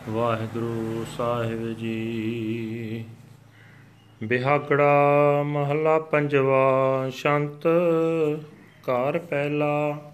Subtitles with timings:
[0.09, 3.05] ਵਾਹਿਗੁਰੂ ਸਾਹਿਬ ਜੀ।
[4.23, 7.67] ਬਿਹਾਕੜਾ ਮਹੱਲਾ ਪੰਜਵਾ, ਸ਼ੰਤ
[8.81, 10.11] ਘਰ ਪਹਿਲਾ।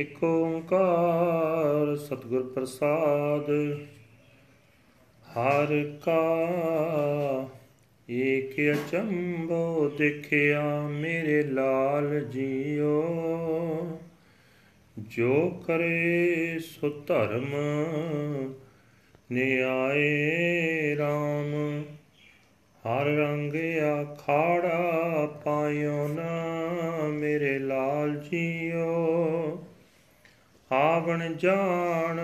[0.00, 3.76] ਇਕ ਓੰਕਾਰ ਸਤਿਗੁਰ ਪ੍ਰਸਾਦ।
[5.32, 6.20] ਹਰ ਕਾ
[8.10, 13.02] ਏਕ ਅਚੰਭੋ ਦੇਖਿਆ ਮੇਰੇ ਲਾਲ ਜੀਓ।
[14.98, 17.46] ਜੋ ਕਰੇ ਸੋ ਧਰਮ
[19.32, 21.82] ਨਿਆਏ RAM
[22.86, 28.86] ਹਰ ਰੰਗ ਆਖਾੜਾ ਪਾਇਓ ਨਾ ਮੇਰੇ ਲਾਲ ਜੀਓ।
[30.72, 32.20] ਆਵਣ ਜਾਣ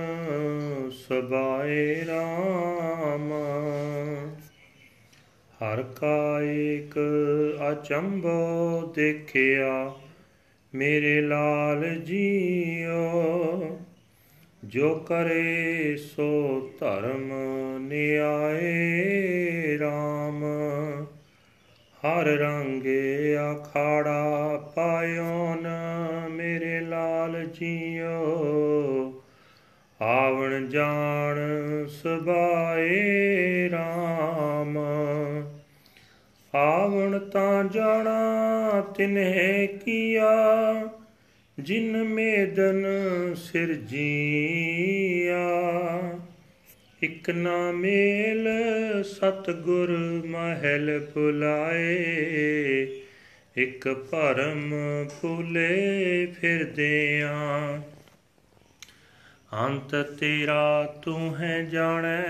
[0.91, 3.33] ਸਬਾਏ RAM
[5.62, 6.94] ਹਰ ਕਾ ਏਕ
[7.72, 9.94] ਅਚੰਭੋ ਦੇਖਿਆ,
[10.74, 13.78] ਮੇਰੇ ਲਾਲ ਜੀਓ।
[14.64, 17.32] ਜੋ ਕਰੇ ਸੋ ਧਰਮ
[17.88, 20.44] ਨਿਆਏ RAM
[22.02, 25.69] ਹਰ ਰੰਗੇ ਆਖਾੜਾ ਪਾਇਓ ਨ
[26.30, 29.22] ਮੇਰੇ ਲਾਲ ਜੀਓ।
[30.02, 31.36] ਆਵਣ ਜਾਣ
[31.86, 34.02] ਸਬਾਏ RAM
[37.12, 40.30] ਆਵਣ ਤਾਂ ਜਾਣਾ ਤਿਨਹਿ ਕੀਆ।
[41.58, 42.84] ਜਿਨ ਮੇਦਨ
[43.34, 44.12] ਸਿਰਜੀਆ
[47.02, 48.48] ਇਕ ਨਾ ਮੇਲ
[49.04, 49.91] ਸਤਗੁਰ
[50.27, 52.86] ਮਹਿਲ ਬੁਲਾਏ।
[53.56, 54.74] ਇਕ ਭਰਮ
[55.20, 57.80] ਫੁਲੇ ਫਿਰਦਿਆਂ
[59.66, 62.28] ਅੰਤ ਤੇਰਾ ਤੂੰ ਹੈ ਜਾਣੈ।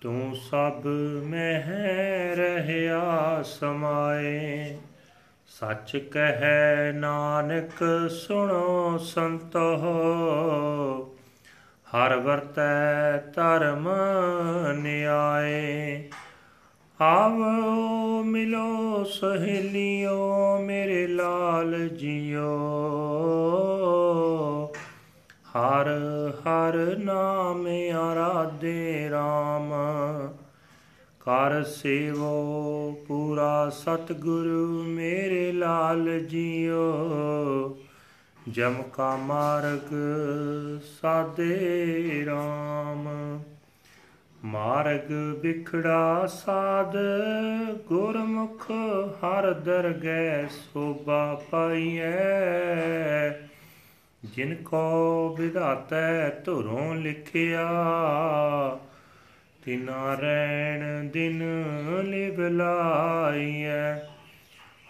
[0.00, 0.86] ਤੂੰ ਸਭ
[1.24, 4.78] ਮਹਿ ਰਹਿਆ ਸਮਾਏ।
[5.46, 9.76] ਸੱਚ ਕਹੈ ਨਾਨਕ ਸੁਣੋ ਸੰਤੋ
[11.86, 13.88] ਹਰ ਵਰਤੈ ਧਰਮ
[14.82, 16.08] ਨਿਆਏ।
[17.00, 22.56] ਆਵੋ ਮਿਲੋ ਸਹੇਲਿਓ ਮੇਰੇ ਲਾਲ ਜੀਓ।
[25.56, 25.88] ਹਰ
[26.40, 29.72] ਹਰ ਨਾਮ ਆਰਾਧੇ RAM
[31.20, 37.78] ਕਰ ਸੇਵੋ ਪੂਰਾ ਸਤਿਗੁਰੂ ਮੇਰੇ ਲਾਲ ਜੀਓ।
[38.48, 39.94] ਜਮ ਕਾ ਮਾਰਗ
[41.00, 43.08] ਸਾਦੇ RAM
[44.44, 46.96] ਮਾਰਗ ਵਿਖੜਾ ਸਾਧ
[47.88, 48.70] ਗੁਰਮੁਖ
[49.24, 53.47] ਹਰ ਦਰਗਹਿ ਸੋਭਾ ਪਾਈਐ।
[54.24, 57.68] ਜਿਨ ਕੋ ਵਿਧਾਤੈ ਧੁਰੋਂ ਲਿਖਿਆ,
[59.64, 61.42] ਤਿਨਾ ਰੈਣ ਦਿਨ
[62.04, 63.98] ਲਿਵ ਲਾਈਐ।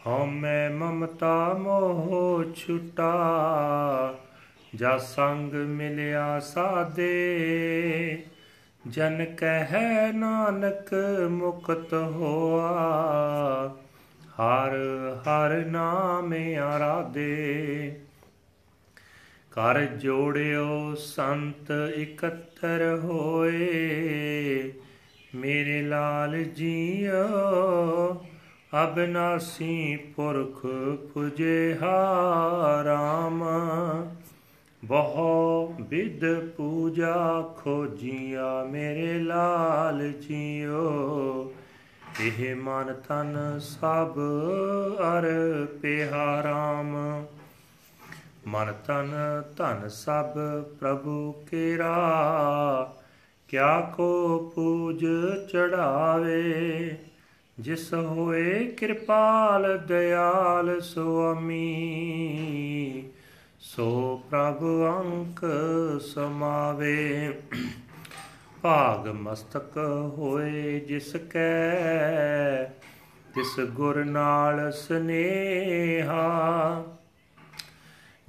[0.06, 3.12] ਹਉਮੈ ਮਮਤਾ ਮੋਹ ਛੁਟਾ,
[4.75, 7.19] ਜਾ ਸੰਗ ਮਿਲਿਆ ਸਾਦੇ।
[8.88, 10.94] ਜਨ ਕਹਿ ਨਾਨਕ
[11.31, 12.72] ਮੁਕਤ ਹੋਆ,
[14.41, 14.77] ਹਰ
[15.22, 17.97] ਹਰ ਨਾਮ ਆਰਾਧੇ।
[19.59, 24.73] ਕਰ ਜੋੜਿਓ ਸੰਤ ਇਕੱਤਰ ਹੋਏ,
[25.35, 27.23] ਮੇਰੇ ਲਾਲ ਜੀਓ
[28.83, 30.61] ਅਬਨਾਸੀ ਪੁਰਖ
[31.15, 33.43] ਪੁਜੇ ਹਾਰਾਮ
[34.83, 36.25] ਬਹੁ ਵਿਦ
[36.57, 37.17] ਪੂਜਾ
[37.59, 41.53] ਖੋਜੀਆ ਮੇਰੇ ਲਾਲ ਜੀਓ,
[42.21, 44.21] ਇਹ ਮਨ ਤਨ ਸਭ
[45.09, 45.27] ਅਰ
[45.83, 46.97] ਪਿਹਾਰਾਮ
[48.49, 49.13] ਮਨ ਤਨ
[49.57, 50.37] ਧਨ ਸਭ
[50.81, 52.97] ਪ੍ਰਭੂ ਕੇਰਾ,
[53.49, 55.05] ਕਿਆ ਕੋ ਪੂਜ
[55.53, 56.97] ਚੜਾਵੇ,
[57.61, 61.65] ਜਿਸ ਹੋਏ ਕਿਰਪਾਲ ਦਿਆਲ ਸੁਆਮੀ
[63.61, 64.63] ਸੋ ਪ੍ਰਭ
[64.99, 65.41] ਅੰਕ
[66.01, 67.35] ਸਮਾਵੇ।
[68.63, 69.79] ਭਾਗ ਮਸਤਕ
[70.19, 72.65] ਹੋਏ ਜਿਸ ਕੈ,
[73.35, 76.23] ਤਿਸ ਗੁਰ ਨਾਲ ਸਨੇਹਾ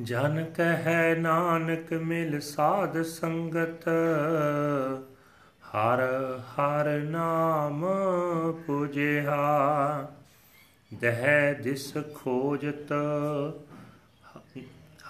[0.04, 3.88] ਜਨ ਕਹੈ ਨਾਨਕ ਮਿਲ ਸਾਧ ਸੰਗਤ,
[5.63, 6.00] ਹਰ
[6.50, 7.86] ਹਰ ਨਾਮ
[8.68, 10.12] ਪੂਜਿਆ।
[10.94, 12.94] ਦਹਿ ਦਿਸ ਖੋਜਤ,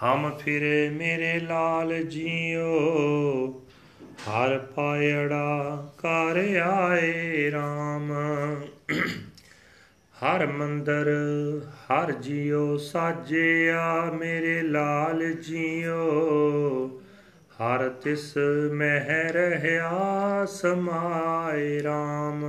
[0.04, 2.70] ਹਮ ਫਿਰੇ ਮੇਰੇ ਲਾਲ ਜੀਓ।
[4.30, 8.14] ਹਰ ਪਾਇੜਾ ਕਰ ਆਏ RAM
[10.24, 11.08] ਹਰ ਮੰਦਰ,
[11.66, 16.02] ਹਰ ਜਿਉ ਸਾਜਿਆ ਮੇਰੇ ਲਾਲ ਜੀਓ।
[17.62, 18.38] ਹਰ ਤਿਸ
[18.74, 22.46] ਮਹਿ ਰਹਾ ਸਮਾਏ RAM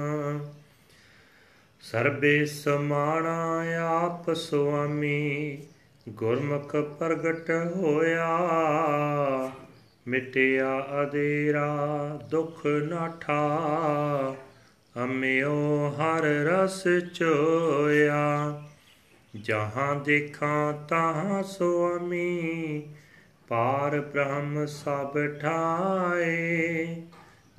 [1.80, 5.58] ਸਰਬੇ ਸਮਾਣਾ ਆਪ ਸੁਆਮੀ,
[6.08, 8.38] ਗੁਰਮੁਖ ਪ੍ਰਗਟ ਹੋਇਆ।
[10.08, 11.76] ਮਿਟਿਆ ਅਦੇਰਾ
[12.30, 13.60] ਦੁਖ ਨਾਠਾ
[14.96, 16.84] ਅਮਿਓ ਹਰ ਰਸ
[17.14, 18.62] ਚੋਇਆ,
[19.40, 22.82] ਜਹਾਂ ਦੇਖਾਂ ਤਹਾਂ ਸੁਆਮੀ,
[23.48, 27.02] ਪਾਰ ਬ੍ਰਹਮ ਸਭ ਠਾਏ।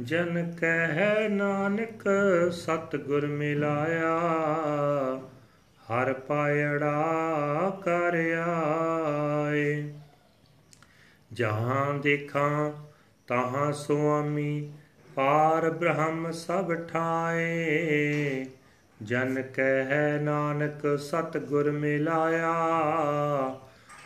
[0.01, 2.04] ਜਨ ਕਹਿ ਨਾਨਕ
[2.51, 4.19] ਸਤਿਗੁਰ ਮਿਲਾਇਆ,
[5.92, 7.01] ਹਰ ਪਾਇੜਾ
[7.83, 9.94] ਕਰ ਆਏ।
[11.33, 12.72] ਜਹਾਂ ਦੇਖਾਂ
[13.28, 14.72] ਤਹਾਂ ਸੁਆਮੀ
[15.15, 18.45] ਪਾਰ ਬ੍ਰਹਮ ਸਭ ਠਾਏ।
[19.03, 22.53] ਜਨ ਕਹਿ ਨਾਨਕ ਸਤਿਗੁਰ ਮਿਲਾਇਆ,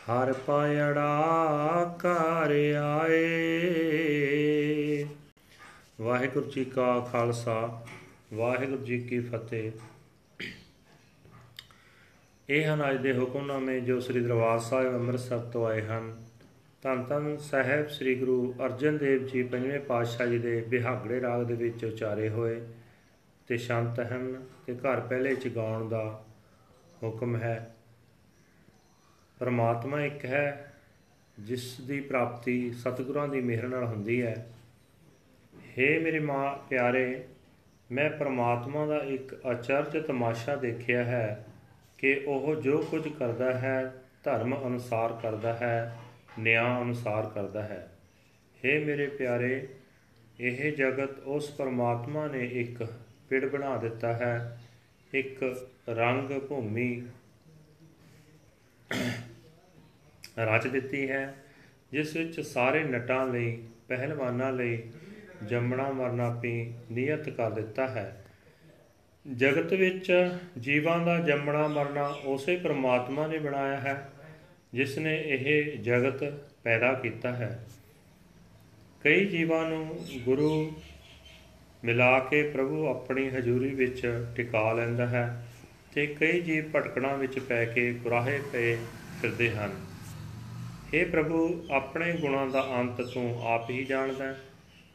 [0.10, 3.26] ਹਰ ਪਾਇੜਾ ਕਰ ਆਏ।
[6.02, 7.86] ਵਾਹਿਗੁਰੂ ਜੀ ਕਾ ਖਾਲਸਾ,
[8.34, 9.72] ਵਾਹਿਗੁਰੂ ਜੀ ਕੀ ਫਤਿਹ।
[12.50, 16.25] ਇਹ ਹਨ ਅੱਜ ਦੇ ਹੁਕਮਨਾਮੇ ਜੋ ਸ੍ਰੀ ਦਰਬਾਰ ਸਾਹਿਬ ਅੰਮ੍ਰਿਤਸਰ ਤੋਂ ਆਏ ਹਨ।
[16.86, 21.54] ਧੰਨ ਧੰਨ ਸਾਹਿਬ ਸ੍ਰੀ ਗੁਰੂ ਅਰਜਨ ਦੇਵ ਜੀ ਪੰਜਵੇਂ ਪਾਤਸ਼ਾਹ ਜੀ ਦੇ ਬਿਹਾਗੜੇ ਰਾਗ ਦੇ
[21.54, 22.62] ਵਿੱਚ ਉਚਾਰੇ ਹੋਏ
[23.48, 26.26] ਤੇ ਸ਼ਾਂਤ ਹਨ ਤੇ ਘਰ ਪਹਿਲੇ ਚ ਗਾਉਣ ਦਾ
[27.04, 27.76] ਹੁਕਮ ਹੈ।
[29.40, 30.74] ਪਰਮਾਤਮਾ ਇੱਕ ਹੈ,
[31.40, 34.48] ਜਿਸ ਦੀ ਪ੍ਰਾਪਤੀ ਸਤਿਗੁਰਾਂ ਦੀ ਮਿਹਰ ਨਾਲ ਹੁੰਦੀ ਹੈ।
[35.56, 37.24] हे ਮੇਰੇ ਮਾਂ ਪਿਆਰੇ,
[37.92, 41.46] ਮੈਂ ਪਰਮਾਤਮਾ ਦਾ ਇੱਕ ਅਚਰਜ ਤਮਾਸ਼ਾ ਦੇਖਿਆ ਹੈ
[41.98, 43.94] ਕਿ ਉਹ ਜੋ ਕੁਝ ਕਰਦਾ ਹੈ,
[44.24, 46.00] ਧਰਮ ਅਨੁਸਾਰ ਕਰਦਾ ਹੈ।
[46.40, 47.92] ਨਿਆਂ ਅਨੁਸਾਰ ਕਰਦਾ ਹੈ।
[48.56, 49.68] हे ਮੇਰੇ ਪਿਆਰੇ,
[50.40, 52.84] ਇਹ ਜਗਤ ਉਸ ਪਰਮਾਤਮਾ ਨੇ ਇੱਕ
[53.30, 54.62] ਪਿੜ ਬਣਾ ਦਿੱਤਾ ਹੈ,
[55.14, 57.08] ਇੱਕ ਰੰਗ ਭੂਮੀ
[60.40, 61.36] ਰਚ ਦਿੱਤੀ ਹੈ,
[61.92, 64.84] ਜਿਸ ਵਿੱਚ ਸਾਰੇ ਨਟਾਂ ਲਈ, ਪਹਿਲਵਾਨਾਂ ਲਈ
[65.46, 68.26] ਜੰਮਣਾ ਮਰਨਾ ਵੀ ਨਿਯਤ ਕਰ ਦਿੱਤਾ ਹੈ।
[69.36, 74.10] ਜਗਤ ਵਿੱਚ ਜੀਵਾਂ ਦਾ ਜੰਮਣਾ ਮਰਨਾ ਉਸੇ ਪ੍ਰਮਾਤਮਾ ਨੇ ਬਣਾਇਆ ਹੈ।
[74.76, 76.24] ਜਿਸ ਨੇ ਇਹ ਜਗਤ
[76.64, 77.66] ਪੈਦਾ ਕੀਤਾ ਹੈ।
[79.04, 80.74] ਕਈ ਜੀਵਾਂ ਨੂੰ ਗੁਰੂ
[81.84, 85.48] ਮਿਲਾ ਕੇ ਪ੍ਰਭੂ ਆਪਣੀ ਹਜ਼ੂਰੀ ਵਿੱਚ ਟਿਕਾ ਲੈਂਦਾ ਹੈ
[85.94, 88.76] ਤੇ ਕਈ ਜੀਵ ਭਟਕਣਾ ਵਿੱਚ ਪੈ ਕੇ ਗੁਰਾਹੇ ਪਏ
[89.22, 89.72] ਫਿਰਦੇ ਹਨ।
[90.94, 94.36] हे ਪ੍ਰਭੂ, ਆਪਣੇ ਗੁਣਾਂ ਦਾ ਅੰਤ ਤੂੰ ਆਪ ਹੀ ਜਾਣਦਾ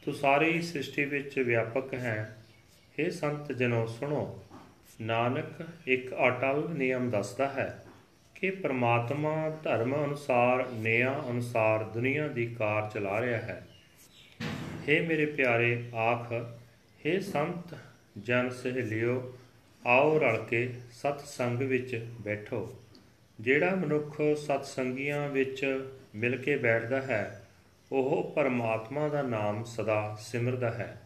[0.05, 2.37] ਤੂੰ ਸਾਰੀ ਸ੍ਰਿਸ਼ਟੀ ਵਿੱਚ ਵਿਆਪਕ ਹੈ।
[2.99, 4.43] हे ਸੰਤ ਜਨੋ, ਸੁਣੋ।
[5.01, 7.85] ਨਾਨਕ ਇੱਕ ਅਟਲ ਨਿਯਮ ਦੱਸਦਾ ਹੈ
[8.40, 9.34] ਕਿ ਪ੍ਰਮਾਤਮਾ
[9.64, 13.62] ਧਰਮ ਅਨੁਸਾਰ ਨਿਆਂ ਅਨੁਸਾਰ ਦੁਨੀਆ ਦੀ ਕਾਰ ਚਲਾ ਰਿਹਾ ਹੈ
[14.82, 16.32] हे ਮੇਰੇ ਪਿਆਰੇ ਆਖ
[17.00, 17.74] हे ਸੰਤ
[18.18, 19.20] ਜਨ ਸਹੇਲਿਓ
[19.82, 22.68] ਆਓ ਰਲ ਕੇ ਸਤ ਸੰਗ ਵਿੱਚ ਬੈਠੋ
[23.38, 25.64] ਜਿਹੜਾ ਮਨੁੱਖ ਸਤ ਸੰਗੀਆਂ ਵਿੱਚ
[26.14, 27.24] ਮਿਲ ਕੇ ਬੈਠਦਾ ਹੈ
[27.90, 30.96] ਉਹ ਪਰਮਾਤਮਾ ਦਾ ਨਾਮ ਸਦਾ ਸਿਮਰਦਾ ਹੈ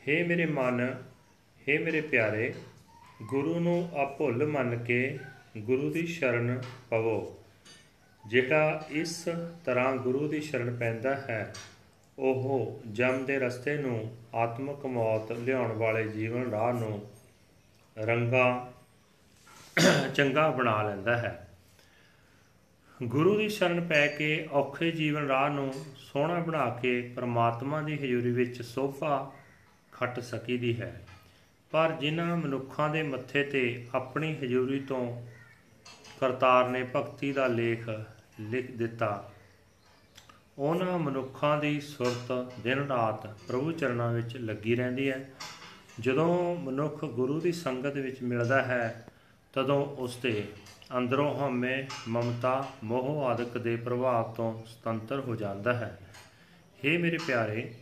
[0.00, 0.80] हे ਮੇਰੇ ਮਨ
[1.60, 2.52] हे ਮੇਰੇ ਪਿਆਰੇ
[3.22, 5.18] ਗੁਰੂ ਨੂੰ ਅਭੁੱਲ ਮੰਨ ਕੇ
[5.57, 7.39] ਗੁਰੂ ਦੀ ਸ਼ਰਨ ਪਵੋ।
[8.27, 9.29] ਜਿਹੜਾ ਇਸ
[9.65, 11.53] ਤਰ੍ਹਾਂ ਗੁਰੂ ਦੀ ਸ਼ਰਨ ਪੈਂਦਾ ਹੈ,
[12.19, 17.09] ਉਹ ਜਮ ਦੇ ਰਸਤੇ ਨੂੰ ਆਤਮਿਕ ਮੌਤ ਲਿਆਉਣ ਵਾਲੇ ਜੀਵਨ ਰਾਹ ਨੂੰ
[17.97, 18.73] ਰੰਗਾ,
[20.15, 21.49] ਚੰਗਾ ਬਣਾ ਲੈਂਦਾ ਹੈ।
[23.03, 28.31] ਗੁਰੂ ਦੀ ਸ਼ਰਨ ਪੈ ਕੇ ਔਖੇ ਜੀਵਨ ਰਾਹ ਨੂੰ ਸੋਹਣਾ ਬਣਾ ਕੇ ਪ੍ਰਮਾਤਮਾ ਦੀ ਹਜ਼ੂਰੀ
[28.31, 29.31] ਵਿੱਚ ਸੋਭਾ
[29.91, 31.01] ਖੱਟ ਸਕੀਦੀ ਹੈ।
[31.71, 35.27] ਪਰ ਜਿਨ੍ਹਾਂ ਮਨੁੱਖਾਂ ਦੇ ਮੱਥੇ ਤੇ ਆਪਣੀ ਹਜ਼ੂਰੀ ਤੋਂ
[36.19, 37.89] ਕਰਤਾਰ ਨੇ ਭਗਤੀ ਦਾ ਲੇਖ
[38.39, 39.31] ਲਿਖ ਦਿੱਤਾ।
[40.57, 45.29] ਉਹਨਾਂ ਮਨੁੱਖਾਂ ਦੀ ਸੁਰਤ ਦਿਨ ਰਾਤ ਪ੍ਰਭੂ ਚਰਨਾਂ ਵਿੱਚ ਲੱਗੀ ਰਹਿੰਦੀ ਹੈ।
[45.99, 49.07] ਜਦੋਂ ਮਨੁੱਖ ਗੁਰੂ ਦੀ ਸੰਗਤ ਵਿੱਚ ਮਿਲਦਾ ਹੈ,
[49.53, 50.47] ਤਦੋਂ ਉਸ ਤੇ
[50.97, 55.99] ਅੰਦਰੋਂ ਹਉਮੈ, ਮਮਤਾ, ਮੋਹ ਆਦਿਕ ਦੇ ਪ੍ਰਭਾਵ ਤੋਂ ਸੁਤੰਤਰ ਹੋ ਜਾਂਦਾ ਹੈ।
[56.85, 57.73] हे ਮੇਰੇ ਪਿਆਰੇ,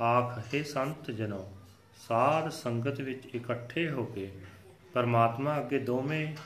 [0.00, 1.52] ਆਖ हे ਸੰਤ ਜਨੋ,
[2.08, 4.32] ਸਾਧ ਸੰਗਤ ਵਿੱਚ ਇਕੱਠੇ ਹੋ ਕੇ
[4.92, 6.36] ਪਰਮਾਤਮਾ ਅੱਗੇ ਦੋਵੇਂ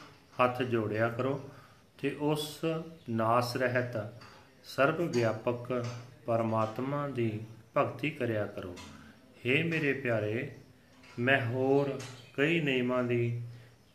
[0.40, 1.40] ਹੱਥ ਜੋੜਿਆ ਕਰੋ
[1.98, 2.60] ਤੇ ਉਸ
[3.10, 3.96] ਨਾਸ ਰਹਿਤ
[4.64, 5.84] ਸਰਬ ਵਿਆਪਕ
[6.26, 7.40] ਪਰਮਾਤਮਾ ਦੀ
[7.76, 8.74] ਭਗਤੀ ਕਰਿਆ ਕਰੋ।
[9.40, 10.50] हे ਮੇਰੇ ਪਿਆਰੇ,
[11.18, 12.00] ਮੈਂ ਹੋਰ
[12.36, 13.42] ਕਈ ਨਿਯਮਾਂ ਦੀ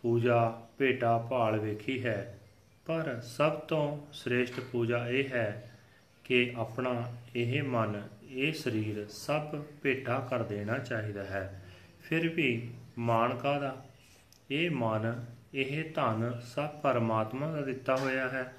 [0.04, 2.40] ਪੂਜਾ ਭੇਟਾ ਭਾਲ ਵੇਖੀ ਹੈ,
[2.86, 5.72] ਪਰ ਸਭ ਤੋਂ ਸ੍ਰੇਸ਼ਟ ਪੂਜਾ ਇਹ ਹੈ
[6.24, 11.62] ਕਿ ਆਪਣਾ ਇਹ ਮਨ, ਇਹ ਸਰੀਰ ਸਭ ਭੇਟਾ ਕਰ ਦੇਣਾ ਚਾਹੀਦਾ ਹੈ।
[12.02, 13.76] ਫਿਰ ਵੀ ਮਾਨ ਕਾਦਾ
[14.52, 18.54] ਇਹ ਮਨ ਇਹ ਧਨ ਸਭ ਪਰਮਾਤਮਾ ਦਾ ਦਿੱਤਾ ਹੋਇਆ ਹੈ।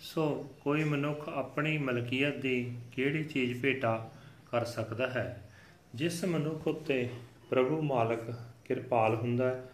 [0.00, 4.10] ਸੋ ਕੋਈ ਮਨੁੱਖ ਆਪਣੀ ਮਲਕੀਅਤ ਦੀ ਕਿਹੜੀ ਚੀਜ਼ ਭੇਟਾ
[4.50, 5.50] ਕਰ ਸਕਦਾ ਹੈ?
[5.94, 7.08] ਜਿਸ ਮਨੁੱਖ ਉੱਤੇ
[7.50, 8.20] ਪ੍ਰਭੂ ਮਾਲਕ
[8.64, 9.64] ਕਿਰਪਾਲ ਹੁੰਦਾ ਹੈ,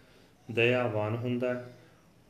[0.51, 1.73] ਦਇਆਵਾਨ ਹੁੰਦਾ ਹੈ,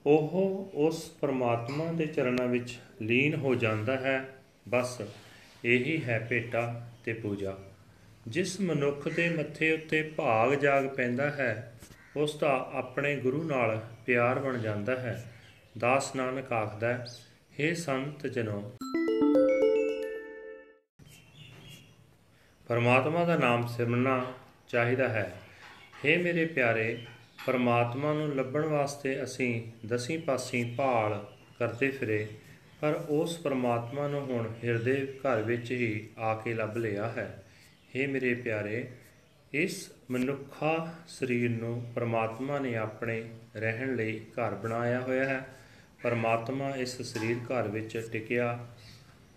[0.06, 4.26] ਉਹ ਉਸ ਪਰਮਾਤਮਾ ਦੇ ਚਰਨਾਂ ਵਿੱਚ ਲੀਨ ਹੋ ਜਾਂਦਾ ਹੈ,
[4.70, 5.02] ਬਸ
[5.66, 7.58] ਇਹੀ ਹੈ ਭੇਟਾ ਤੇ ਪੂਜਾ।
[8.28, 11.74] ਜਿਸ ਮਨੁੱਖ ਦੇ ਮੱਥੇ ਉੱਤੇ ਭਾਗ ਜਾਗ ਪੈਂਦਾ ਹੈ,
[12.16, 15.34] ਉਸ ਦਾ ਆਪਣੇ ਗੁਰੂ ਨਾਲ ਪਿਆਰ ਬਣ ਜਾਂਦਾ ਹੈ।
[15.78, 17.06] ਦਾਸ ਨਾਨਕ ਆਖਦਾ
[17.60, 18.74] ਹੈ ਸੰਤ ਜਨੋ।
[22.68, 24.34] ਪਰਮਾਤਮਾ ਦਾ ਨਾਮ ਸਿਮਰਨਾ
[24.68, 25.34] ਚਾਹੀਦਾ ਹੈ।
[26.06, 27.06] हे ਮੇਰੇ ਪਿਆਰੇ,
[27.46, 32.28] ਪਰਮਾਤਮਾ ਨੂੰ ਲੱਭਣ ਵਾਸਤੇ ਅਸੀਂ ਦਸੀਂ ਪਾਸੀਂ ਭਾਲ ਕਰਦੇ ਫਿਰੇ,
[32.82, 37.44] ਪਰ ਉਸ ਪਰਮਾਤਮਾ ਨੂੰ ਹੁਣ ਹਿਰਦੇ ਘਰ ਵਿੱਚ ਹੀ ਆ ਕੇ ਲੱਭ ਲਿਆ ਹੈ।
[37.96, 38.92] हे ਮੇਰੇ ਪਿਆਰੇ
[39.54, 45.48] ਇਸ ਮਨੁੱਖਾ ਸਰੀਰ ਨੂੰ ਪਰਮਾਤਮਾ ਨੇ ਆਪਣੇ ਰਹਿਣ ਲਈ ਘਰ ਬਣਾਇਆ ਹੋਇਆ ਹੈ।
[46.04, 48.68] ਪਰਮਾਤਮਾ ਇਸ ਸਰੀਰ ਘਰ ਵਿੱਚ ਟਿਕਿਆ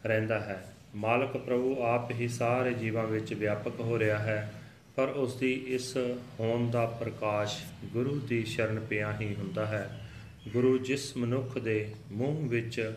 [0.07, 4.53] ਰਹਿੰਦਾ ਹੈ। ਮਾਲਕ ਪ੍ਰਭੂ ਆਪ ਹੀ ਸਾਰੇ ਜੀਵਾਂ ਵਿੱਚ ਵਿਆਪਕ ਹੋ ਰਿਹਾ ਹੈ,
[4.97, 5.97] ਪਰ ਉਸ ਦੀ ਇਸ
[6.41, 10.09] ਹੋਂਦ ਦਾ ਪ੍ਰਕਾਸ਼ ਗੁਰੂ ਦੀ ਸ਼ਰਨ ਪਿਆ ਹੀ ਹੁੰਦਾ ਹੈ।
[10.49, 12.95] ਗੁਰੂ ਜਿਸ ਮਨੁੱਖ ਦੇ ਮੂੰਹ ਵਿੱਚ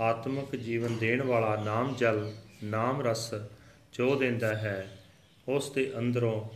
[0.00, 2.32] ਆਤਮਿਕ ਜੀਵਨ ਦੇਣ ਵਾਲਾ ਨਾਮ ਜਲ,
[2.64, 3.34] ਨਾਮ ਰਸ
[3.92, 4.99] ਚੋ ਦਿੰਦਾ ਹੈ
[5.48, 6.48] ਉਸ ਦੇ ਅੰਦਰੋਂ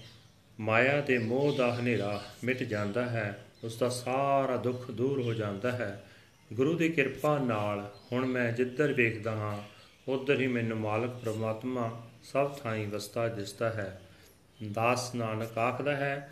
[0.61, 5.73] ਮਾਇਆ ਦੇ ਮੋਹ ਦਾ ਹਨੇਰਾ ਮਿਟ ਜਾਂਦਾ ਹੈ, ਉਸ ਦਾ ਸਾਰਾ ਦੁੱਖ ਦੂਰ ਹੋ ਜਾਂਦਾ
[5.73, 6.05] ਹੈ।
[6.53, 9.59] ਗੁਰੂ ਦੀ ਕਿਰਪਾ ਨਾਲ ਹੁਣ ਮੈਂ ਜਿੱਧਰ ਵੇਖਦਾ ਹਾਂ,
[10.09, 14.01] ਉਧਰ ਹੀ ਮੈਨੂੰ ਮਾਲਕ ਪ੍ਰਮਾਤਮਾ ਸਭ ਥਾਈਂ ਵਸਦਾ ਦਿਸਦਾ ਹੈ।
[14.73, 16.31] ਦਾਸ ਨਾਨਕ ਆਖਦਾ ਹੈ,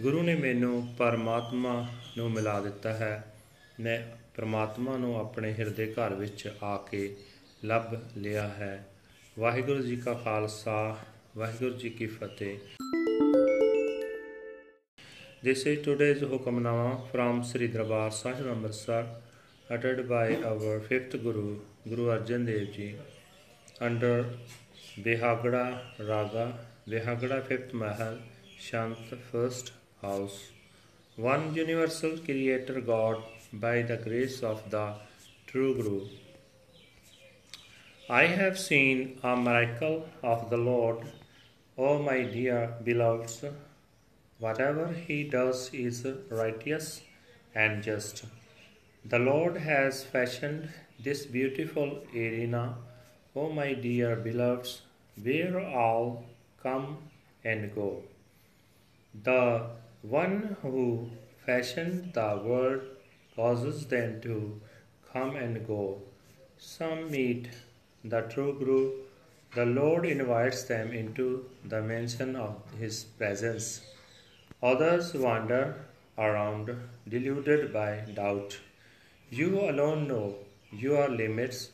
[0.00, 3.34] ਗੁਰੂ ਨੇ ਮੈਨੂੰ ਪਰਮਾਤਮਾ ਨੂੰ ਮਿਲਾ ਦਿੱਤਾ ਹੈ।
[3.80, 7.16] ਮੈਂ ਪ੍ਰਮਾਤਮਾ ਨੂੰ ਆਪਣੇ ਹਿਰਦੇ ਘਰ ਵਿੱਚ ਆ ਕੇ
[7.64, 8.86] ਲੱਭ ਲਿਆ ਹੈ।
[9.38, 10.98] ਵਾਹਿਗੁਰੂ ਜੀ ਕਾ ਖਾਲਸਾ
[11.37, 12.57] ਵਾਹਿਗੁਰੂ ਜੀ ਕੀ ਫਤਿਹ
[15.47, 19.03] This is today's Hukamnama from Sri Darbar Sahib Amritsar
[19.69, 22.87] uttered by our fifth Guru, Guru Arjan Dev Ji,
[23.79, 24.25] under
[25.05, 26.45] Behagada Raga,
[26.87, 28.17] Behagada fifth Mahal,
[28.59, 28.97] Shant
[29.31, 30.39] first house.
[31.15, 34.85] One universal creator God by the grace of the
[35.47, 36.01] true Guru.
[38.09, 40.97] I have seen a miracle of the Lord,
[41.76, 43.44] O my dear beloveds.
[44.38, 47.02] Whatever he does is righteous
[47.52, 48.24] and just.
[49.04, 50.68] The Lord has fashioned
[51.00, 52.76] this beautiful arena,
[53.34, 54.82] O my dear beloveds,
[55.20, 56.24] where all
[56.62, 56.98] come
[57.42, 58.04] and go.
[59.24, 59.66] The
[60.02, 61.10] one who
[61.44, 62.82] fashioned the world
[63.34, 64.60] causes them to
[65.12, 66.02] come and go.
[66.56, 67.48] Some meet
[68.04, 69.03] the true Guru.
[69.54, 73.82] The Lord invites them into the mansion of his presence.
[74.62, 75.84] Others wander
[76.18, 76.74] around
[77.08, 78.58] deluded by doubt.
[79.30, 80.34] You alone know
[80.72, 81.70] your limits.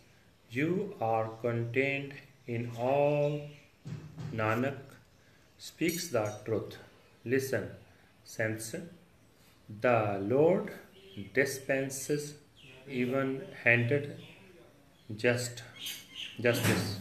[0.50, 2.12] You are contained
[2.46, 3.40] in all.
[4.34, 4.78] Nanak
[5.56, 6.76] speaks the truth.
[7.24, 7.70] Listen,
[8.24, 8.74] sense.
[9.80, 10.72] The Lord
[11.32, 12.34] dispenses
[12.88, 14.16] even-handed
[15.16, 15.62] just
[16.40, 17.00] justice.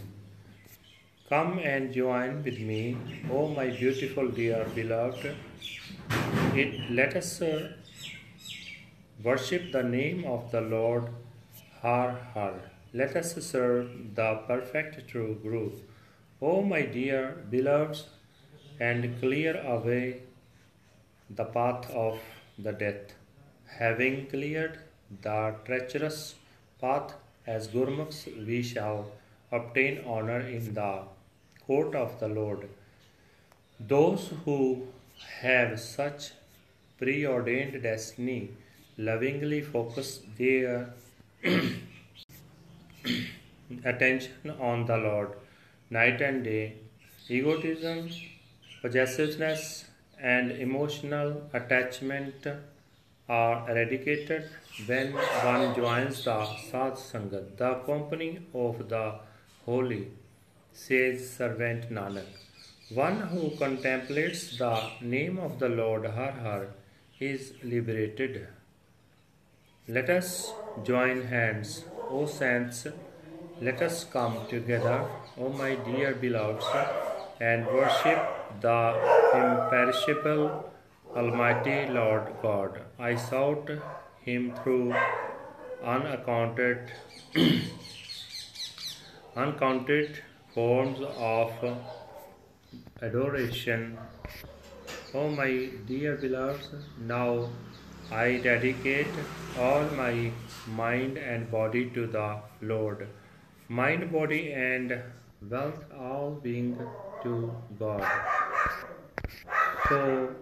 [1.30, 2.98] Come and join with me,
[3.32, 5.36] O my beautiful dear beloved.
[6.56, 7.74] It, let us uh,
[9.24, 11.10] worship the name of the Lord
[11.84, 12.56] Har Har.
[12.94, 15.70] Let us serve the perfect true Guru.
[16.42, 18.06] O my dear beloveds,
[18.80, 20.24] and clear away
[21.30, 22.20] the path of
[22.58, 23.14] the death.
[23.78, 24.80] Having cleared
[25.22, 26.34] the treacherous
[26.82, 27.14] path
[27.46, 29.12] as Gurmukhs, we shall
[29.52, 31.04] obtain honor in the
[31.70, 32.68] court of the Lord.
[33.80, 34.60] Those who
[35.42, 36.32] have such
[37.02, 38.40] preordained destiny
[38.98, 40.94] lovingly focus their
[43.92, 45.36] attention on the Lord
[45.90, 46.74] night and day.
[47.28, 48.10] Egotism,
[48.82, 49.86] possessiveness,
[50.20, 52.48] and emotional attachment
[53.30, 54.50] are eradicated
[54.88, 56.38] when one joins the
[56.70, 59.06] Sadh Sangat, the company of the
[59.66, 60.08] holy,
[60.74, 62.26] says servant Nanak.
[62.94, 66.68] One who contemplates the name of the Lord Har Har
[67.20, 68.48] is liberated.
[69.88, 70.52] Let us
[70.84, 72.88] join hands, O saints.
[73.62, 75.06] Let us come together,
[75.38, 76.66] O my dear beloveds,
[77.40, 78.20] and worship
[78.62, 78.80] the
[79.34, 80.72] imperishable
[81.16, 82.82] Almighty Lord God.
[83.00, 83.70] I sought
[84.22, 84.96] Him through
[85.84, 86.92] unaccounted,
[89.36, 91.52] uncounted forms of
[93.02, 93.98] adoration.
[95.14, 97.50] Oh, my dear beloveds, now
[98.12, 99.08] I dedicate
[99.58, 100.32] all my
[100.68, 103.08] mind and body to the Lord.
[103.68, 105.00] Mind, body, and
[105.50, 106.78] wealth all being
[107.24, 108.06] to God.
[109.88, 110.36] So,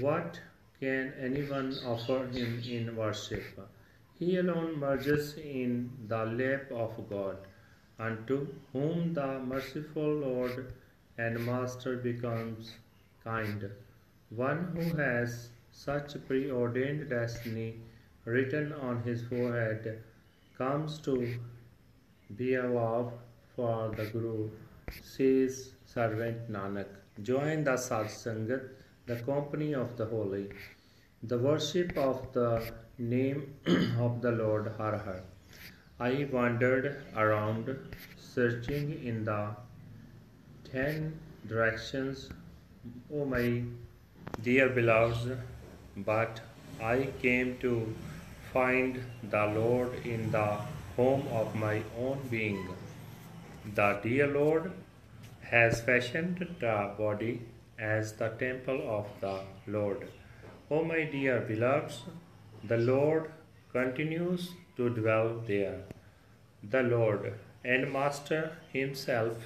[0.00, 0.40] what
[0.80, 3.44] can anyone offer him in worship?
[4.18, 7.36] He alone merges in the lap of God,
[7.98, 10.72] unto whom the merciful Lord
[11.18, 12.72] and Master becomes
[13.22, 13.70] kind.
[14.30, 17.76] One who has such preordained destiny
[18.24, 20.02] written on his forehead
[20.56, 21.38] comes to
[22.36, 23.12] be a love
[23.54, 24.50] for the Guru,
[25.02, 26.86] says servant Nanak.
[27.22, 28.68] Join the Sat Sangat,
[29.06, 30.50] the company of the holy,
[31.22, 33.54] the worship of the name
[33.98, 35.22] of the Lord Har Har.
[36.00, 37.68] I wandered around,
[38.18, 39.50] searching in the
[40.70, 42.30] ten directions,
[43.12, 43.62] O my
[44.42, 45.38] dear beloveds,
[45.96, 46.40] but
[46.82, 47.94] I came to
[48.52, 50.58] find the Lord in the
[50.96, 52.66] home of my own being.
[53.74, 54.72] The dear Lord
[55.42, 57.42] has fashioned the body
[57.78, 60.08] as the temple of the Lord.
[60.72, 62.02] O my dear beloveds,
[62.64, 63.30] the Lord
[63.72, 65.80] continues to dwell there.
[66.62, 69.36] The Lord and Master Himself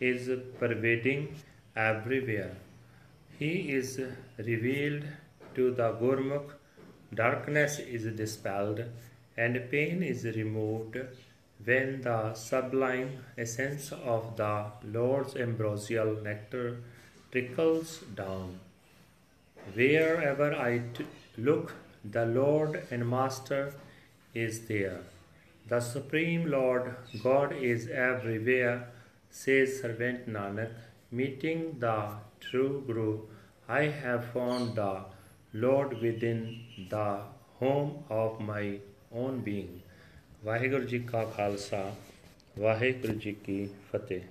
[0.00, 1.34] is pervading
[1.76, 2.56] everywhere.
[3.38, 4.00] He is
[4.38, 5.04] revealed
[5.54, 6.52] to the Gurmukh,
[7.14, 8.84] darkness is dispelled,
[9.36, 10.98] and pain is removed
[11.64, 16.78] when the sublime essence of the Lord's ambrosial nectar
[17.32, 18.58] trickles down.
[19.74, 21.06] Wherever I t-
[21.36, 23.74] look, the Lord and Master
[24.33, 25.01] is there.
[25.69, 28.89] The Supreme Lord God is everywhere,
[29.29, 30.71] says Servant Nanak.
[31.11, 31.97] Meeting the
[32.39, 33.21] true Guru,
[33.67, 35.05] I have found the
[35.53, 36.39] Lord within
[36.89, 37.19] the
[37.59, 38.79] home of my
[39.11, 39.81] own being.
[40.43, 41.83] Waheguru ji ਕਾ ਖਾਲਸਾ
[42.59, 44.21] ਵਾਹਿਗੁਰੂ ਜੀ ਕੀ ਫਤਿਹ